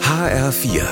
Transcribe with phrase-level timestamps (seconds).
[0.00, 0.82] HR4,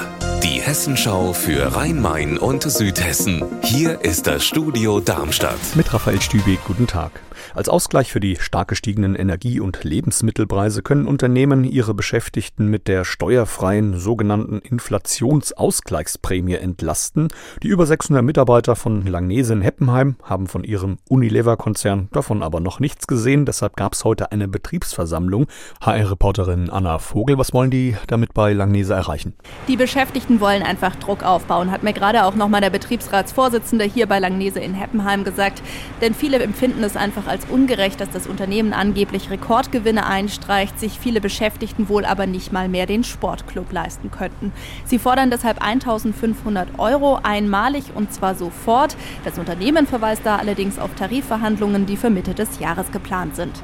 [0.43, 3.45] die Hessenschau für Rhein-Main und Südhessen.
[3.63, 5.61] Hier ist das Studio Darmstadt.
[5.77, 7.13] Mit Raphael Stübeck, guten Tag.
[7.55, 13.05] Als Ausgleich für die stark gestiegenen Energie- und Lebensmittelpreise können Unternehmen ihre Beschäftigten mit der
[13.05, 17.29] steuerfreien sogenannten Inflationsausgleichsprämie entlasten.
[17.63, 22.81] Die über 600 Mitarbeiter von Langnese in Heppenheim haben von ihrem Unilever-Konzern davon aber noch
[22.81, 23.47] nichts gesehen.
[23.47, 25.47] Deshalb gab es heute eine Betriebsversammlung.
[25.81, 29.35] HR-Reporterin Anna Vogel, was wollen die damit bei Langnese erreichen?
[29.69, 34.19] Die Beschäftigten wollen einfach Druck aufbauen, hat mir gerade auch nochmal der Betriebsratsvorsitzende hier bei
[34.19, 35.63] Langnese in Heppenheim gesagt.
[36.01, 41.23] Denn viele empfinden es einfach als ungerecht, dass das Unternehmen angeblich Rekordgewinne einstreicht, sich viele
[41.23, 44.53] Beschäftigten wohl aber nicht mal mehr den Sportclub leisten könnten.
[44.85, 48.97] Sie fordern deshalb 1500 Euro einmalig und zwar sofort.
[49.25, 53.63] Das Unternehmen verweist da allerdings auf Tarifverhandlungen, die für Mitte des Jahres geplant sind.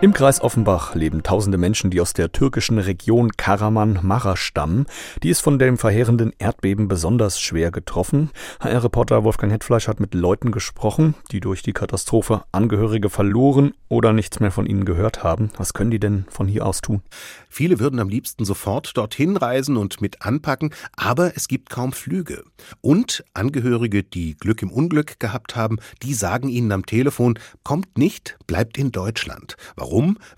[0.00, 4.86] Im Kreis Offenbach leben tausende Menschen, die aus der türkischen Region Karaman-Marra stammen.
[5.22, 8.30] Die ist von dem verheerenden Erdbeben besonders schwer getroffen.
[8.60, 14.40] HR-Reporter Wolfgang Hetfleisch hat mit Leuten gesprochen, die durch die Katastrophe Angehörige verloren oder nichts
[14.40, 15.50] mehr von ihnen gehört haben.
[15.56, 17.02] Was können die denn von hier aus tun?
[17.48, 22.44] Viele würden am liebsten sofort dorthin reisen und mit anpacken, aber es gibt kaum Flüge.
[22.82, 28.36] Und Angehörige, die Glück im Unglück gehabt haben, die sagen ihnen am Telefon, kommt nicht,
[28.46, 29.56] bleibt in Deutschland.
[29.76, 29.83] Warum?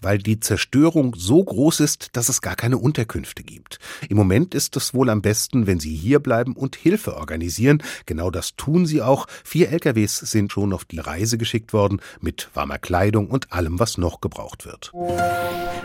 [0.00, 3.78] Weil die Zerstörung so groß ist, dass es gar keine Unterkünfte gibt.
[4.08, 7.82] Im Moment ist es wohl am besten, wenn sie hier bleiben und Hilfe organisieren.
[8.06, 9.26] Genau das tun sie auch.
[9.44, 13.98] Vier LKWs sind schon auf die Reise geschickt worden mit warmer Kleidung und allem, was
[13.98, 14.92] noch gebraucht wird.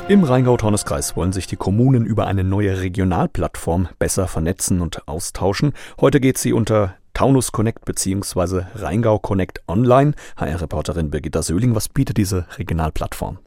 [0.08, 5.74] Im Rheingau-Taunus-Kreis wollen sich die Kommunen über eine neue Regionalplattform besser vernetzen und austauschen.
[6.00, 8.64] Heute geht sie unter Taunus Connect bzw.
[8.76, 10.14] Rheingau Connect Online.
[10.38, 13.40] HR-Reporterin Birgitta Söhling, was bietet diese Regionalplattform?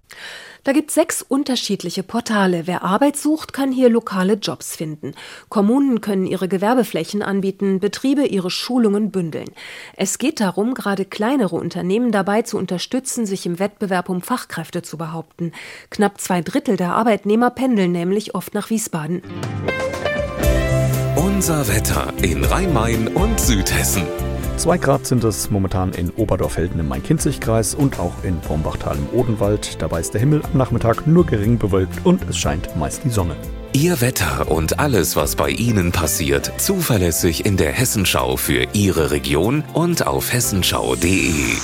[0.65, 2.67] Da gibt es sechs unterschiedliche Portale.
[2.67, 5.13] Wer Arbeit sucht, kann hier lokale Jobs finden.
[5.51, 9.51] Kommunen können ihre Gewerbeflächen anbieten, Betriebe ihre Schulungen bündeln.
[9.97, 14.97] Es geht darum, gerade kleinere Unternehmen dabei zu unterstützen, sich im Wettbewerb um Fachkräfte zu
[14.97, 15.53] behaupten.
[15.91, 19.21] Knapp zwei Drittel der Arbeitnehmer pendeln nämlich oft nach Wiesbaden.
[21.35, 24.05] Unser Wetter in Rhein-Main und Südhessen.
[24.57, 29.83] Zwei Grad sind es momentan in Oberdorfelden im Main-Kinzig-Kreis und auch in Brombachtal im Odenwald.
[29.83, 33.35] Dabei ist der Himmel am Nachmittag nur gering bewölkt und es scheint meist die Sonne.
[33.73, 39.65] Ihr Wetter und alles, was bei Ihnen passiert, zuverlässig in der Hessenschau für Ihre Region
[39.73, 41.57] und auf hessenschau.de.